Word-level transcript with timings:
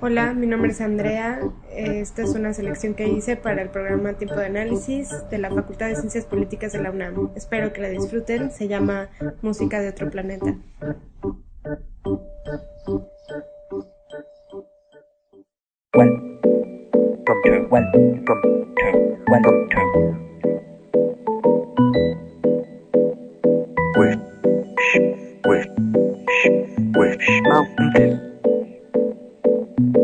Hola, 0.00 0.34
mi 0.34 0.46
nombre 0.46 0.72
es 0.72 0.80
Andrea. 0.80 1.40
Esta 1.74 2.22
es 2.22 2.34
una 2.34 2.52
selección 2.52 2.94
que 2.94 3.08
hice 3.08 3.36
para 3.36 3.62
el 3.62 3.70
programa 3.70 4.14
Tiempo 4.14 4.36
de 4.36 4.46
Análisis 4.46 5.08
de 5.30 5.38
la 5.38 5.50
Facultad 5.50 5.88
de 5.88 5.96
Ciencias 5.96 6.24
Políticas 6.24 6.72
de 6.72 6.82
la 6.82 6.90
UNAM. 6.90 7.30
Espero 7.34 7.72
que 7.72 7.80
la 7.80 7.88
disfruten. 7.88 8.50
Se 8.50 8.68
llama 8.68 9.08
Música 9.42 9.80
de 9.80 9.88
otro 9.88 10.10
planeta. 10.10 10.54
Welcome 29.80 29.96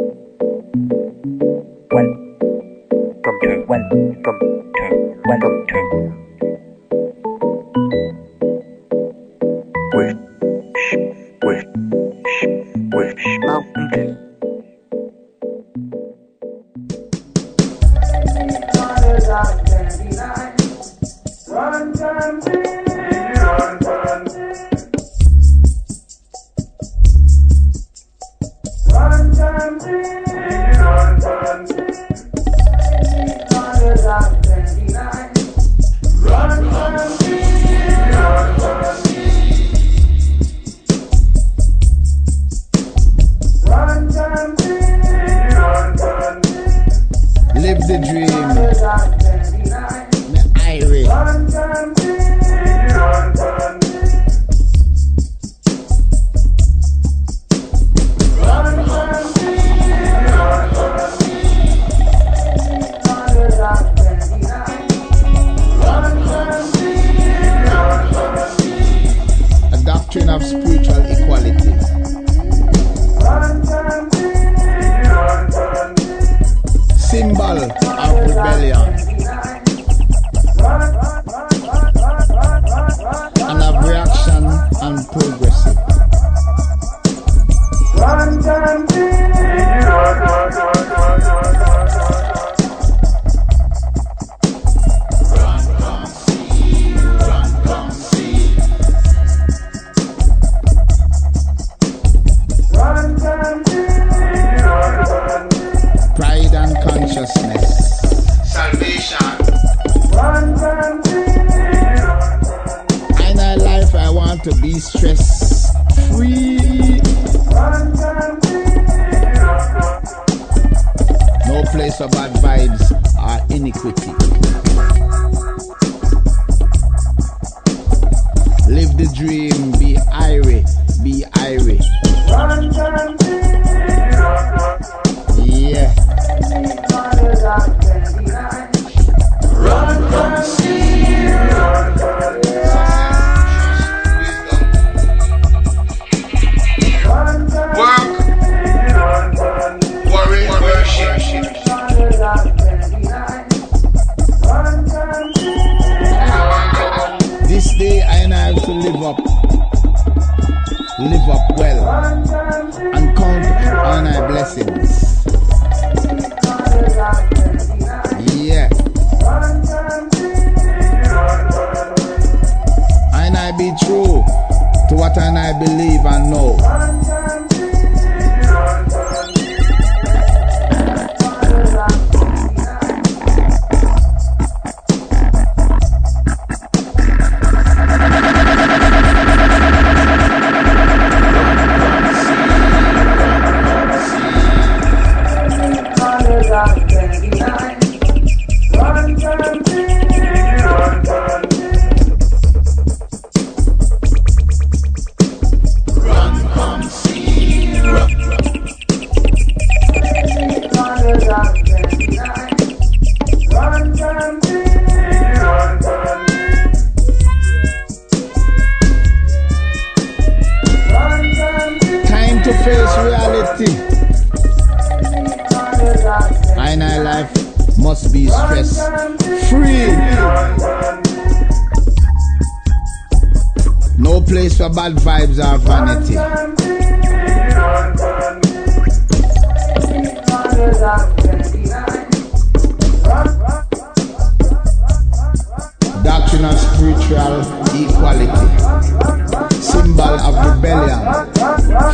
to 3.42 3.64
welcome 3.68 4.22
to 4.22 4.90
welcome 5.26 5.66
to 5.68 5.78
wish 9.92 10.16
wish 11.42 11.64
wish 12.94 13.24
mountain. 13.44 14.08
Run, 21.48 21.92
run, 21.92 22.40
run. 22.40 22.65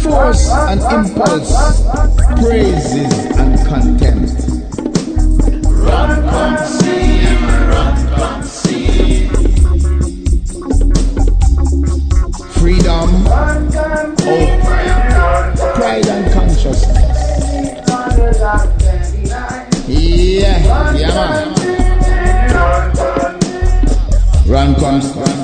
force 0.03 0.51
and 0.51 0.81
impulse, 0.81 1.53
praises 2.41 3.13
and 3.39 3.57
contempt. 3.67 4.35
Run, 5.65 6.23
come 6.29 6.57
see, 6.67 7.25
run, 7.71 7.97
come 8.17 8.43
see. 8.43 9.29
Freedom, 12.59 13.11
hope, 14.27 14.61
pride 15.77 16.09
and 16.09 16.33
consciousness. 16.33 17.19
Yeah, 19.89 20.95
yeah 20.95 21.15
man. 21.15 21.55
Run, 24.49 24.75
come. 24.75 25.42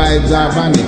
vibes 0.00 0.32
are 0.32 0.50
vanity. 0.52 0.82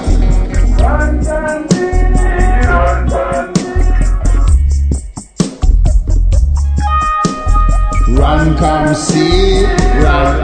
Run, 8.19 8.57
come 8.57 8.95
see, 8.95 9.65
run. 10.03 10.42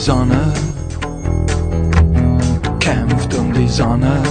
Sonne, 0.00 0.50
kämpft 2.78 3.34
um 3.34 3.52
die 3.52 3.68
Sonne, 3.68 4.22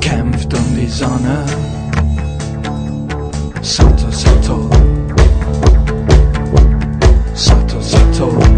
kämpft 0.00 0.54
um 0.54 0.74
die 0.74 0.88
Sonne. 0.88 1.44
Sato, 3.60 4.10
Sato, 4.10 4.70
Sato, 7.34 7.80
Sato. 7.82 8.51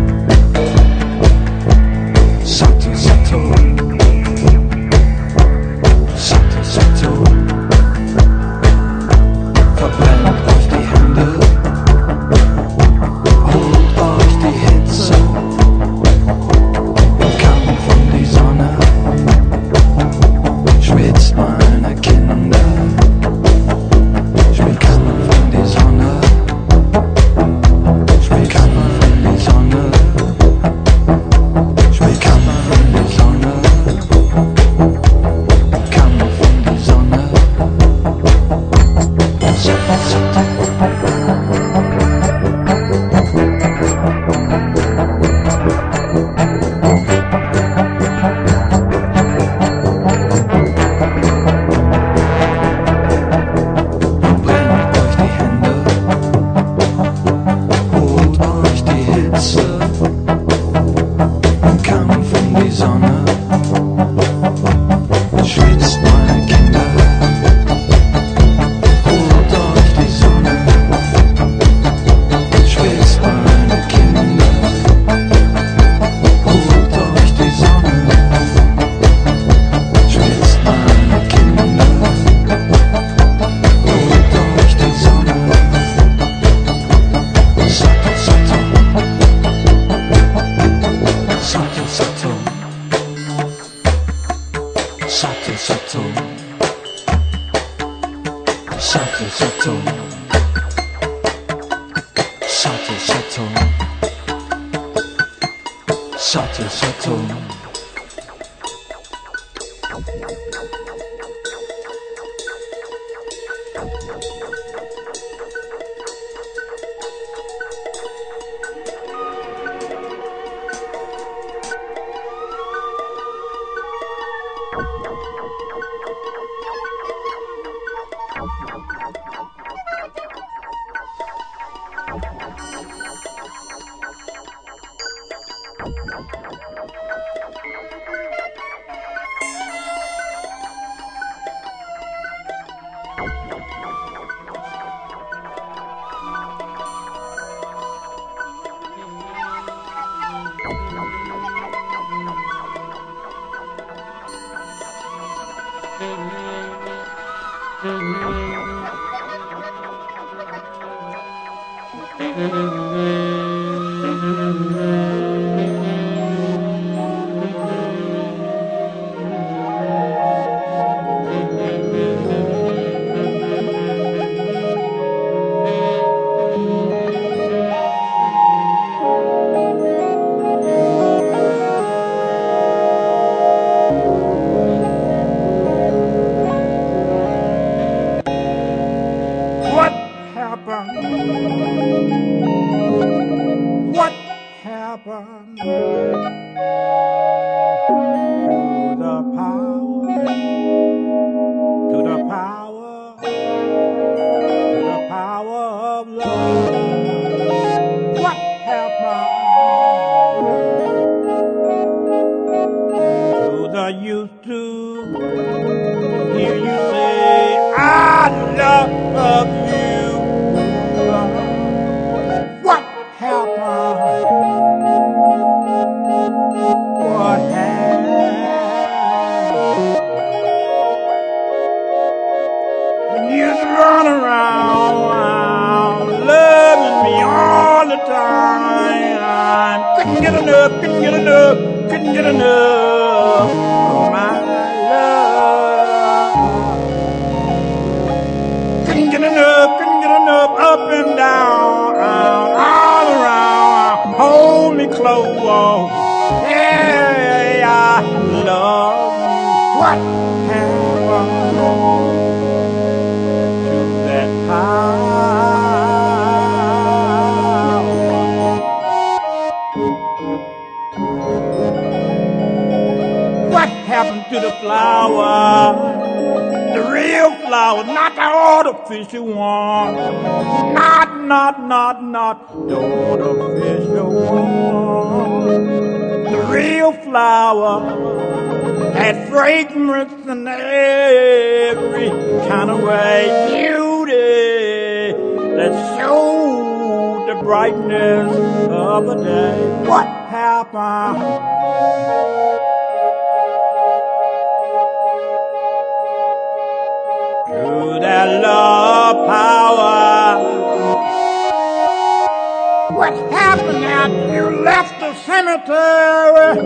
What 313.05 313.21
happened 313.31 313.85
after 313.85 314.33
you 314.33 314.65
left 314.65 314.99
the 314.99 315.13
cemetery? 315.29 316.57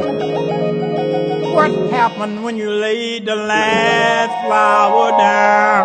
What 1.53 1.73
happened 1.91 2.45
when 2.45 2.57
you 2.57 2.71
laid 2.71 3.27
the 3.27 3.35
last 3.35 4.47
flower 4.47 5.11
down? 5.19 5.85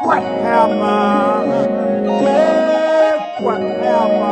What 0.00 0.22
happened? 0.48 0.80
Yeah, 2.24 3.42
what 3.42 3.60
happened? 3.60 4.24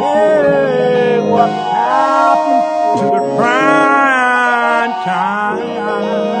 Yeah, 0.00 1.20
what 1.34 1.50
happened 1.50 3.00
to 3.00 3.04
the 3.04 3.22
prime 3.36 4.92
time? 5.04 6.39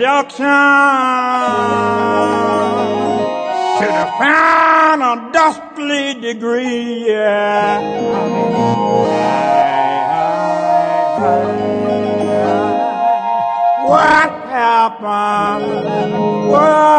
A 0.00 0.22
to 3.78 3.86
the 3.86 4.06
final 4.18 5.30
dustly 5.32 6.14
degree 6.20 7.06
Yeah. 7.08 7.80
what 13.88 14.30
happened 14.50 15.72
what 16.50 16.96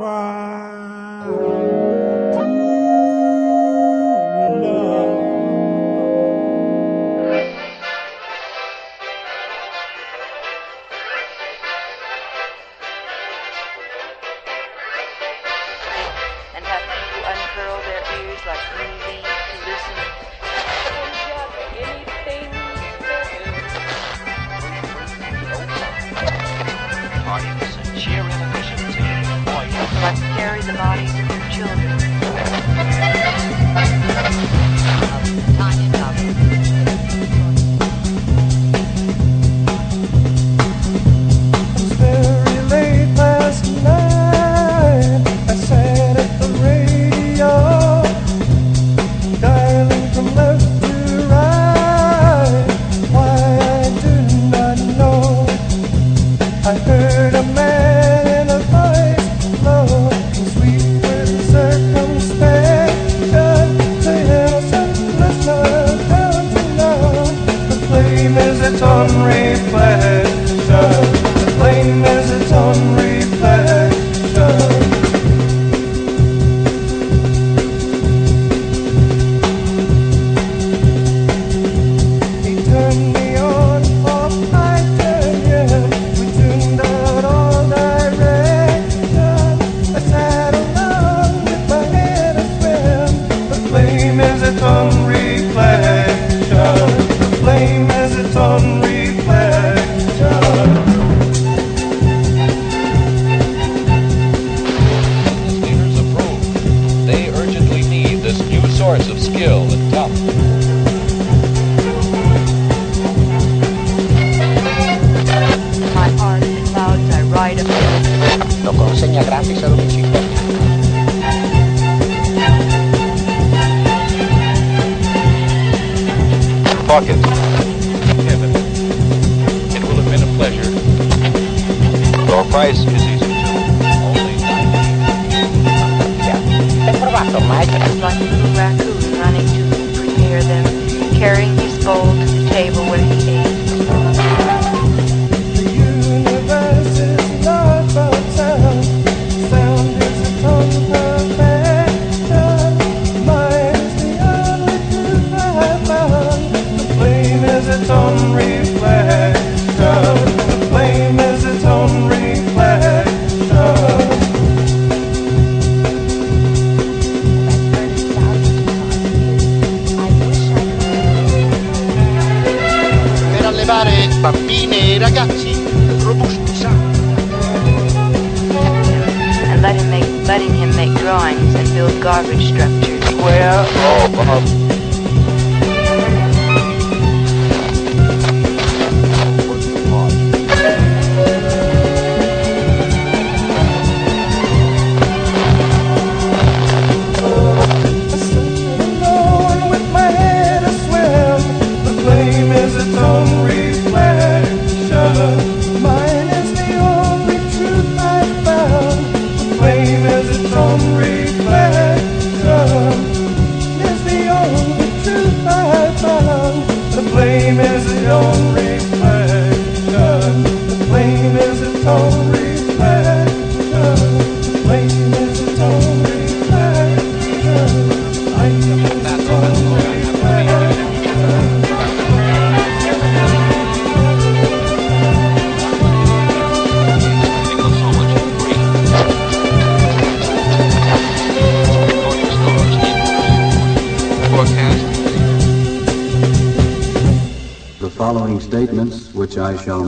Bodies 30.79 31.13
of 31.19 31.27
their 31.27 31.51
children. 31.51 31.98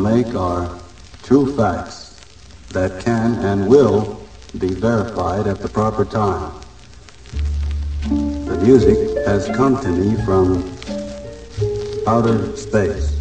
Make, 0.02 0.34
are 0.34 0.78
true 1.22 1.54
facts 1.56 2.20
that 2.70 3.02
can 3.02 3.34
and 3.44 3.68
will 3.68 4.20
be 4.58 4.68
verified 4.68 5.46
at 5.46 5.58
the 5.58 5.68
proper 5.68 6.04
time. 6.04 6.52
The 8.08 8.58
music 8.62 9.26
has 9.26 9.46
come 9.48 9.80
to 9.82 9.88
me 9.88 10.16
from 10.24 10.64
outer 12.06 12.56
space. 12.56 13.16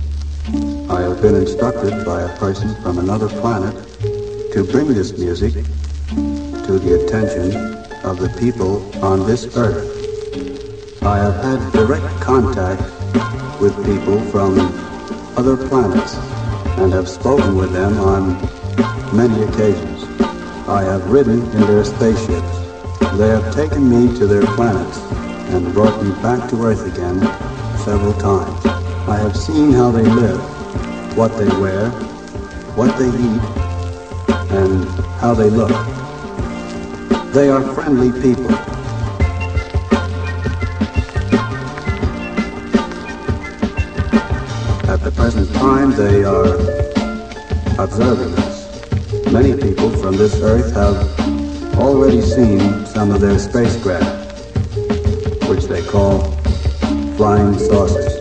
I 0.89 1.02
have 1.02 1.22
been 1.22 1.36
instructed 1.36 2.06
by 2.06 2.22
a 2.22 2.38
person 2.38 2.82
from 2.82 2.98
another 2.98 3.28
planet 3.28 3.76
to 4.54 4.68
bring 4.72 4.88
this 4.88 5.18
music 5.18 5.54
to 5.54 6.80
the 6.80 7.04
attention 7.04 7.56
of 8.04 8.18
the 8.18 8.30
people 8.39 8.82
on 9.04 9.28
this 9.28 9.56
earth. 9.58 11.04
I 11.04 11.18
have 11.18 11.44
had 11.44 11.74
direct 11.74 12.22
contact 12.22 12.82
with 13.62 13.76
people 13.86 14.20
from 14.32 14.58
other 15.38 15.58
planets 15.68 16.38
and 16.77 16.93
have 16.93 17.10
spoken 17.10 17.55
with 17.55 17.71
them 17.73 17.97
on 17.99 18.36
many 19.15 19.43
occasions. 19.43 20.03
I 20.67 20.84
have 20.84 21.10
ridden 21.10 21.41
in 21.41 21.62
their 21.62 21.84
spaceships. 21.84 22.60
They 23.17 23.29
have 23.29 23.53
taken 23.53 23.89
me 23.89 24.17
to 24.19 24.27
their 24.27 24.45
planets 24.55 24.99
and 25.53 25.73
brought 25.73 26.03
me 26.03 26.12
back 26.21 26.49
to 26.51 26.63
Earth 26.63 26.86
again 26.86 27.19
several 27.79 28.13
times. 28.13 28.65
I 29.10 29.17
have 29.17 29.36
seen 29.36 29.71
how 29.71 29.89
they 29.91 30.03
live, 30.03 30.39
what 31.17 31.36
they 31.38 31.47
wear, 31.60 31.89
what 32.75 32.95
they 32.99 33.08
eat, 33.08 33.41
and 34.51 34.86
how 35.19 35.34
they 35.34 35.49
look. 35.49 35.71
They 37.34 37.49
are 37.49 37.63
friendly 37.73 38.12
people. 38.21 38.68
They 46.00 46.24
are 46.24 46.56
observing 47.78 48.34
us. 48.36 49.34
Many 49.34 49.52
people 49.62 49.90
from 49.90 50.16
this 50.16 50.34
earth 50.42 50.72
have 50.74 51.76
already 51.78 52.22
seen 52.22 52.86
some 52.86 53.12
of 53.12 53.20
their 53.20 53.38
spacecraft, 53.38 54.48
which 55.50 55.66
they 55.66 55.82
call 55.82 56.22
flying 57.18 57.60
saucers, 57.60 58.16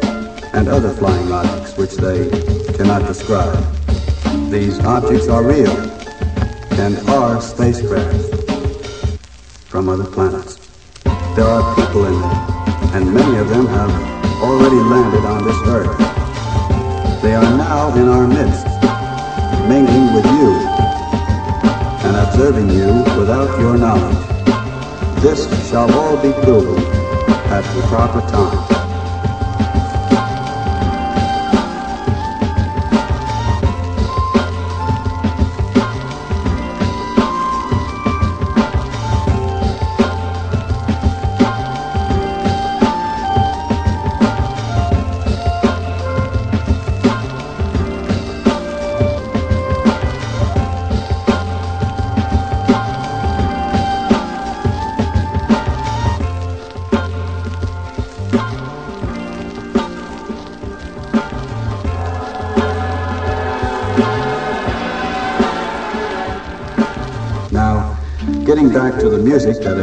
and 0.55 0.67
other 0.67 0.93
flying 0.93 1.31
objects 1.31 1.77
which 1.77 1.95
they 1.95 2.29
cannot 2.73 3.07
describe. 3.07 3.65
These 4.51 4.81
objects 4.81 5.29
are 5.29 5.45
real 5.45 5.77
and 6.83 6.99
are 7.11 7.41
spacecraft 7.41 8.43
from 9.71 9.89
other 9.89 10.11
planets. 10.11 10.59
There 11.37 11.47
are 11.47 11.77
people 11.77 12.07
in 12.07 12.21
them, 12.21 12.41
and 12.95 13.15
many 13.15 13.39
of 13.39 13.49
them 13.49 13.67
have 13.69 14.43
already 14.43 14.81
landed 14.95 15.25
on 15.25 15.45
this 15.45 15.57
earth. 15.69 16.18
They 17.21 17.35
are 17.35 17.43
now 17.43 17.93
in 17.97 18.09
our 18.09 18.29
midst, 18.29 18.65
mingling 19.69 20.15
with 20.15 20.25
you 20.25 20.55
and 22.07 22.17
observing 22.17 22.71
you 22.71 23.03
without 23.19 23.59
your 23.59 23.77
knowledge. 23.77 24.25
This 25.21 25.49
shall 25.69 25.93
all 25.99 26.17
be 26.17 26.33
proven 26.45 26.79
at 27.51 27.63
the 27.75 27.83
proper 27.89 28.21
time. 28.31 28.78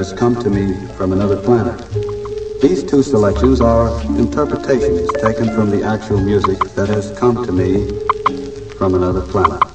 Has 0.05 0.13
come 0.13 0.35
to 0.35 0.51
me 0.51 0.71
from 0.97 1.13
another 1.13 1.41
planet. 1.41 1.83
These 2.61 2.83
two 2.83 3.01
selections 3.01 3.59
are 3.59 3.89
interpretations 4.19 5.09
taken 5.13 5.51
from 5.55 5.71
the 5.71 5.83
actual 5.83 6.19
music 6.21 6.59
that 6.75 6.89
has 6.89 7.09
come 7.17 7.43
to 7.43 7.51
me 7.51 7.87
from 8.77 8.93
another 8.93 9.21
planet. 9.21 9.74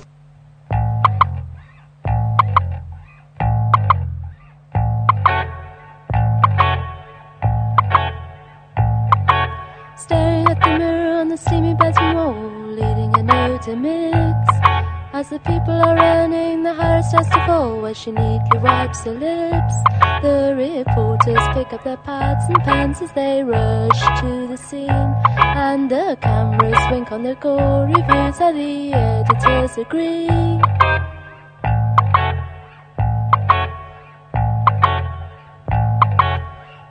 Wipes 18.60 19.04
her 19.04 19.12
lips. 19.12 19.74
The 20.22 20.54
reporters 20.56 21.46
pick 21.54 21.72
up 21.72 21.84
their 21.84 21.96
pads 21.96 22.44
and 22.48 22.62
pens 22.62 23.00
as 23.00 23.12
they 23.12 23.42
rush 23.42 24.20
to 24.20 24.46
the 24.46 24.56
scene. 24.56 24.90
And 24.90 25.90
the 25.90 26.16
cameras 26.20 26.78
wink 26.90 27.10
on 27.12 27.22
their 27.22 27.34
gory 27.34 27.92
views, 27.92 28.40
and 28.40 28.56
the 28.56 28.92
editors 28.92 29.78
agree. 29.78 30.28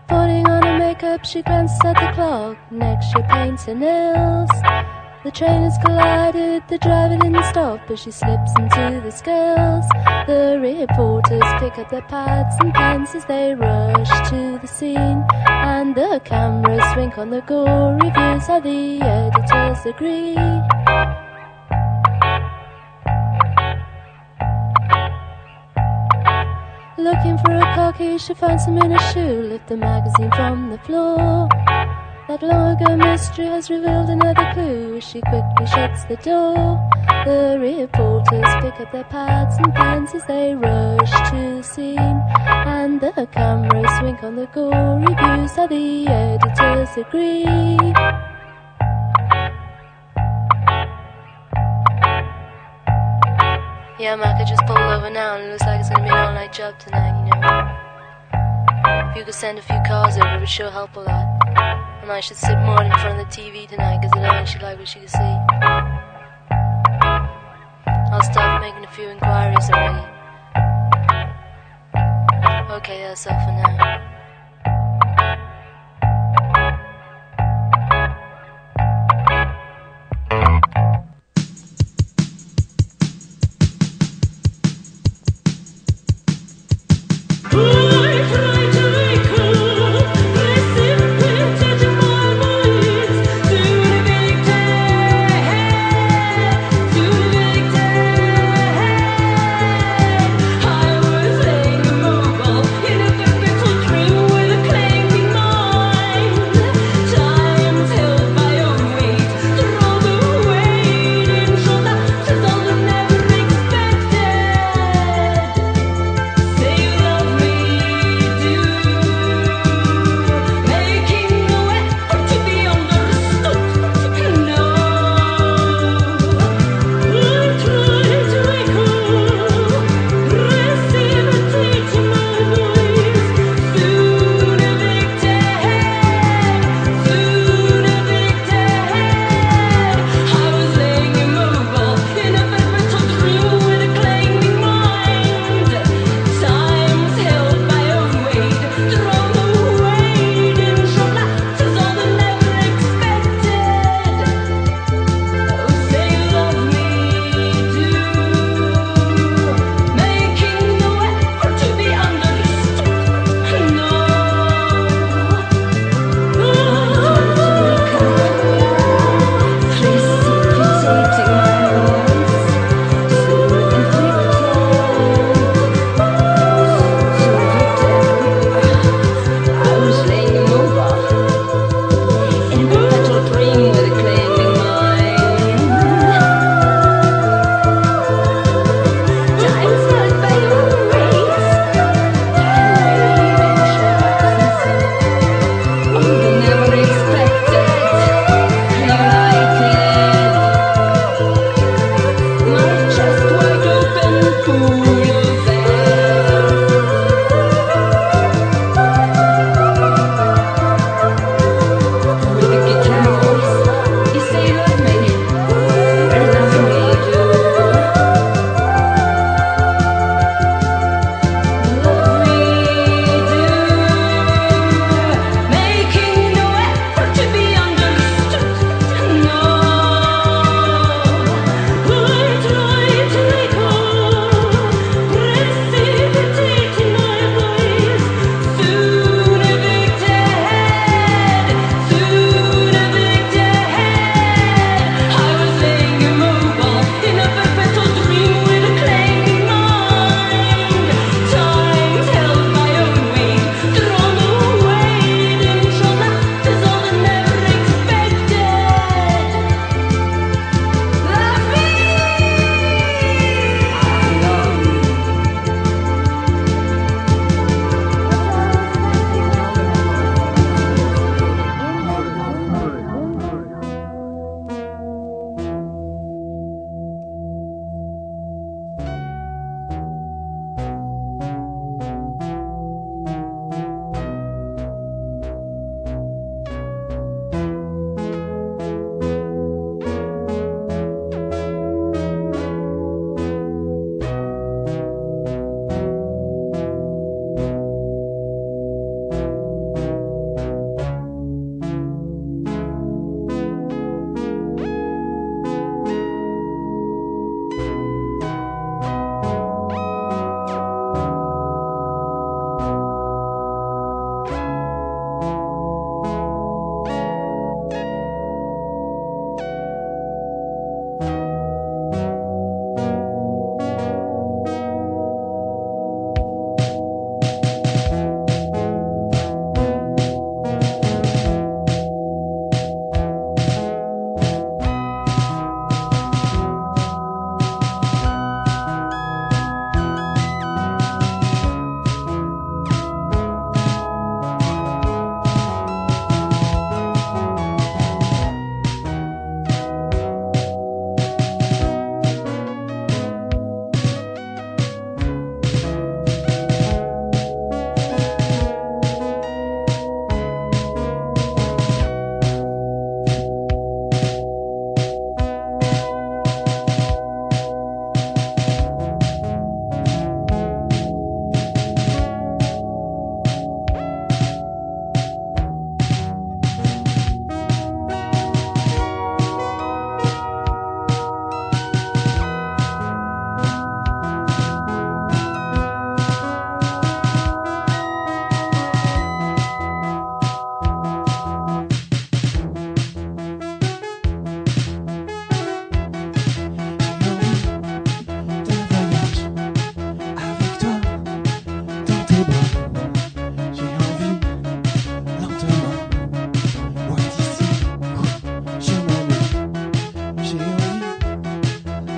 Putting 0.08 0.48
on 0.48 0.64
her 0.64 0.78
makeup, 0.80 1.24
she 1.26 1.42
glances 1.42 1.80
at 1.86 1.94
the 1.94 2.12
clock. 2.14 2.58
Next, 2.72 3.12
she 3.12 3.22
paints 3.24 3.66
her 3.66 3.76
nails. 3.76 4.50
The 5.22 5.32
train 5.32 5.64
has 5.64 5.78
collided, 5.80 6.64
the 6.70 6.78
driver 6.78 7.18
didn't 7.18 7.44
stop 7.44 7.92
as 7.92 8.00
she 8.00 8.10
slips 8.10 8.54
into 8.58 9.02
the 9.04 9.12
scales. 9.12 9.86
The 10.28 10.58
reporters 10.62 11.44
pick 11.60 11.78
up 11.78 11.90
their 11.90 12.04
pads 12.04 12.56
and 12.62 12.74
pens 12.74 13.14
as 13.14 13.26
they 13.26 13.54
rush 13.54 14.30
to 14.30 14.58
the 14.62 14.68
scene. 14.68 15.26
And 15.46 15.94
the 15.94 16.22
cameras 16.24 16.96
wink 16.96 17.18
on 17.18 17.32
the 17.32 17.42
gory 17.42 18.00
views, 18.00 18.48
how 18.48 18.62
the 18.62 19.02
editors 19.02 19.86
agree. 19.86 20.36
Looking 26.98 27.38
for 27.40 27.58
a 27.58 27.76
car 27.76 27.92
key, 27.92 28.18
she 28.18 28.34
finds 28.34 28.66
him 28.66 28.78
in 28.78 28.94
a 28.94 29.12
shoe. 29.12 29.42
Lift 29.42 29.68
the 29.68 29.76
magazine 29.76 30.32
from 30.32 30.70
the 30.70 30.78
floor. 30.78 31.50
That 32.30 32.44
long 32.44 32.80
ago 32.80 32.96
mystery 32.96 33.48
has 33.48 33.72
revealed 33.72 34.08
another 34.08 34.52
clue. 34.54 35.02
She 35.02 35.20
quickly 35.20 35.66
shuts 35.66 36.06
the 36.06 36.16
door. 36.18 36.78
The 37.26 37.58
reporters 37.58 38.54
pick 38.62 38.80
up 38.80 38.92
their 38.92 39.04
pads 39.06 39.58
and 39.58 39.74
pens 39.74 40.14
as 40.14 40.24
they 40.28 40.54
rush 40.54 41.10
to 41.32 41.56
the 41.58 41.64
scene. 41.64 42.22
And 42.46 43.02
the 43.02 43.28
cameras 43.32 44.04
wink 44.04 44.22
on 44.22 44.36
the 44.36 44.46
gory 44.46 45.08
views, 45.08 45.56
how 45.56 45.66
the 45.66 46.06
editors 46.06 46.96
agree. 46.98 47.80
Yeah, 53.98 54.16
Mac, 54.18 54.40
I 54.40 54.46
just 54.48 54.62
pulled 54.68 54.78
over 54.78 55.10
now 55.10 55.38
and 55.38 55.46
it 55.46 55.52
looks 55.54 55.64
like 55.64 55.80
it's 55.80 55.90
gonna 55.90 56.04
be 56.04 56.10
an 56.10 56.16
all 56.16 56.34
night 56.34 56.54
job 56.54 56.78
tonight, 56.78 57.26
you 57.26 57.42
know. 57.42 59.10
If 59.10 59.18
you 59.18 59.24
could 59.24 59.34
send 59.34 59.58
a 59.58 59.64
few 59.64 59.82
cars 59.88 60.16
over, 60.16 60.36
it 60.36 60.40
would 60.42 60.48
sure 60.48 60.70
help 60.70 60.96
a 60.96 61.00
lot. 61.00 61.89
And 62.10 62.16
I 62.18 62.22
should 62.22 62.38
sit 62.38 62.58
more 62.62 62.82
in 62.82 62.90
front 62.90 63.20
of 63.22 63.30
the 63.30 63.32
TV 63.32 63.68
tonight 63.68 64.00
because 64.02 64.12
I 64.18 64.44
don't 64.44 64.64
like 64.64 64.80
what 64.80 64.88
she 64.88 64.98
can 64.98 65.08
see. 65.10 65.36
I'll 68.12 68.24
start 68.24 68.64
making 68.64 68.84
a 68.84 68.92
few 68.94 69.10
inquiries 69.10 69.70
already. 69.70 70.08
Okay, 72.78 73.04
that's 73.04 73.28
all 73.28 73.40
for 73.46 73.52
now. 73.52 74.09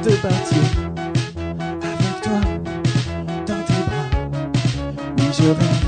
de 0.04 0.16
partir 0.16 0.58
avec 1.82 2.22
toi 2.24 2.42
dans 3.46 3.64
tes 3.64 3.82
bras. 3.86 4.08
Oui, 5.18 5.26
je 5.32 5.44
vais. 5.44 5.81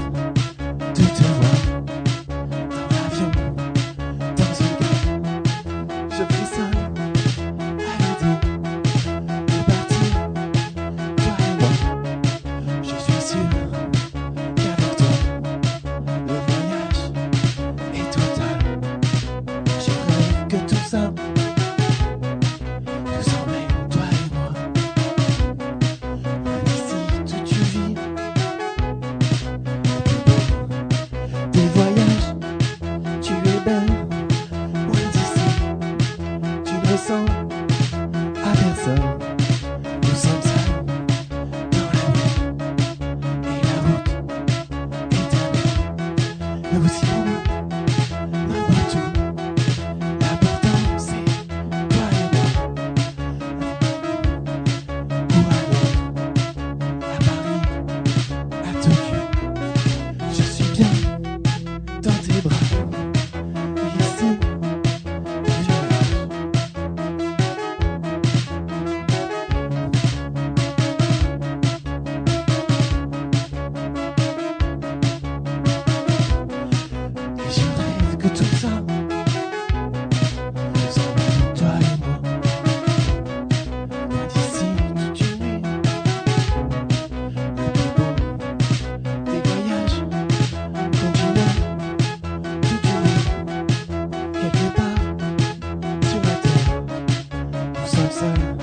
some 97.93 98.09
sun. 98.11 98.62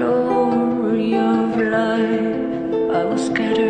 glory 0.00 1.14
of 1.14 1.56
life, 1.56 2.96
I 2.96 3.04
was 3.04 3.26
scattered. 3.26 3.69